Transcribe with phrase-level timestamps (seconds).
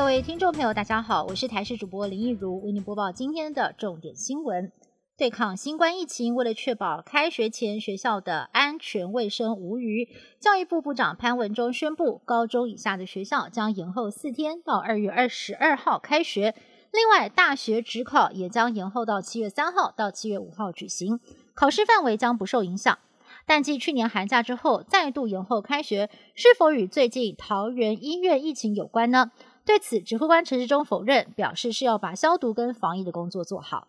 [0.00, 4.72] 各位听众朋友，大家好，我是台视主播林忆如，为您播报今天的重点新闻。
[5.14, 10.08] 对抗新冠疫情，为了确保开学前学校的安全卫生无虞，
[10.40, 16.54] 教育部部长潘文忠宣布，高中以下的学校将延后四天，到二月二十二号开学。
[16.92, 21.20] 另外，大学指考也将延后到七月三号到七月五号举行，
[21.54, 22.98] 考试范围将不受影响。
[23.46, 29.30] 但继去年寒假之后，再度延后开学，是否与最近桃园医院疫情有关呢？
[29.70, 33.86] 对此，指挥官陈时中否认，表示是要把消毒跟防疫的工作做好。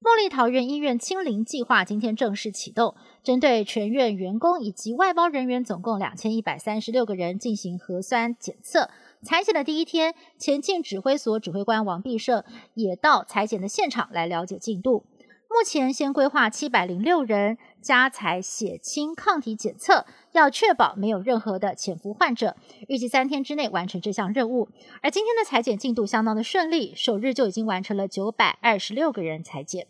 [0.00, 8.90] 茉莉桃园医院清零计划今天正式启动，针对全院员工以及外包人员总共两千一百三十六个人进行核酸检测。
[9.22, 12.42] 裁剪的第一天，前进指挥所指挥官王必胜
[12.74, 15.04] 也到裁剪的现场来了解进度。
[15.50, 22.54] 目前先规划七百零六人加采血清抗体检测，要确保没有任何的潜伏患者，
[22.86, 24.68] 预计三天之内完成这项任务。
[25.02, 29.86] 而今天的裁剪进度相当的顺利，首日就已经完成了九百二十六个人裁剪。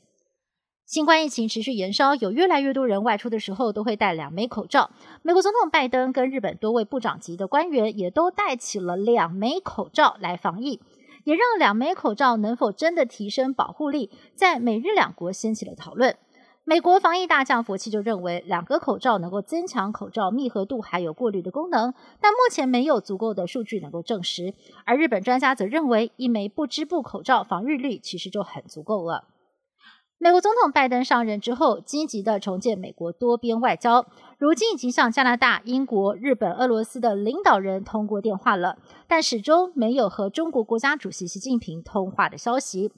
[0.86, 4.90] 新冠疫情持续延烧，有越来越多人外出的时候都会戴两枚口罩。
[5.22, 10.80] 美国总统拜登跟日本多位部长级的官员也都戴起了两枚口罩来防疫。
[11.28, 16.16] 也让两枚口罩能否真的提升保护力，在美日两国掀起了讨论。
[16.64, 24.54] 美国防疫大将佛奇就认为，两个口罩能够增强口罩密合度，还有过滤的功能，但目前没有足够的数据能够证实。
[24.86, 29.24] 而日本专家则认为，一枚不织布口罩防日率其实就很足够了。
[30.20, 34.06] 美国总统拜登上任之后，积极的重建美国多边外交，
[34.38, 42.92] 如今已经向加拿大、英国、日本、俄罗斯的领导人通过电话了，但始终没有和中国国家主席习近平通话的消息。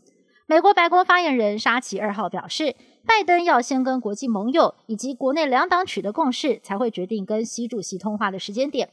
[0.47, 8.91] 美国白宫发言人沙奇二号表示，拜登要先跟国际盟友以及国内两党取得共识，才会决定跟习主席通话的时间点。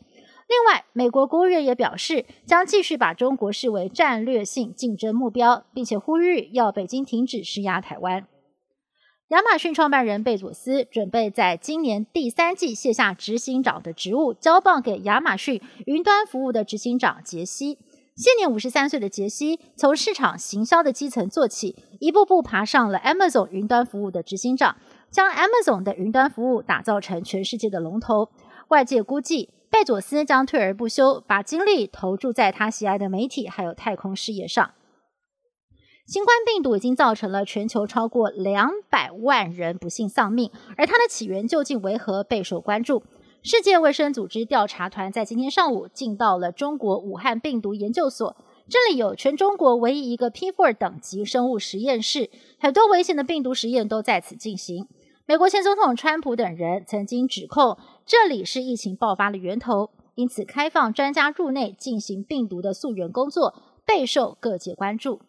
[0.47, 8.25] 另外，美国国务院也表示，将继续把中国视为战略性竞争目标，并且呼吁要北京停止施压台湾。
[9.29, 17.77] 亚马逊创办人贝佐斯准备在今年第三季卸下执行长的职务，交棒给亚马逊云端服务的执行长杰西。
[18.15, 24.77] 现年五十三岁的杰西，从市场行销的基层做起，一步步爬上了 Amazon 云端服务的执行长，
[25.11, 28.29] 将 Amazon 的云端服务打造成全世界的龙头。
[28.69, 29.49] 外界估计。
[29.69, 34.71] 贝佐斯将退而不休，把精力投注在他喜爱的媒体还有太空事业上。
[36.07, 43.03] 新冠病毒已经造成了全球超过两百万人不幸丧命，而它的起源究竟为何备受关注？
[43.43, 48.37] 世界卫生组织调查团在今天上午进到了中国武汉病毒研究所，
[48.69, 54.87] 这里有全中国唯一一个 P4 等级生物实验室，很多危险的病毒实验都在此进行。
[55.25, 63.53] 美国前总统川普等人曾经指控这里是疫情爆发的源头，因此开放专家入内进行病毒的溯源工作，
[63.85, 65.19] 备受各界关注。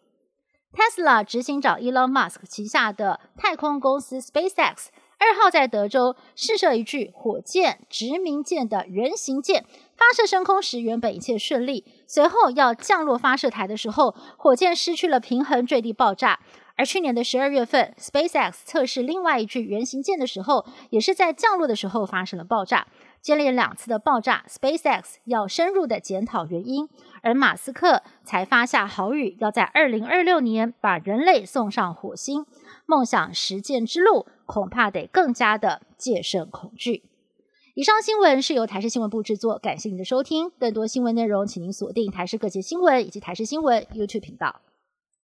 [0.71, 4.87] Tesla 执行长 Elon Musk 旗下的太空公司 SpaceX
[5.17, 9.65] 二号在德州试射一具火箭殖民舰的人形舰，
[9.97, 16.39] 发射升空时原本一切顺利，随后要降落发射台的时候，火箭失去了平衡坠地爆炸。
[16.77, 22.87] 而去年的十二月份，SpaceX 测试另外一具原型舰的时候，也是在降落的时候发生了爆炸。
[23.21, 26.87] 接连两次的爆炸，SpaceX 要深入的检讨原因，
[27.21, 32.45] 而马斯克才发下豪语，要在二零二六年把人类送上火星。
[32.85, 37.03] 梦想实践之路，恐怕得更加的戒慎恐惧。
[37.75, 40.49] 以上新闻是由台视新闻部制作，感谢您的收听。
[40.59, 44.61] 更多新闻内容，请您锁定台视各界新闻以及台视新闻 YouTube 频道。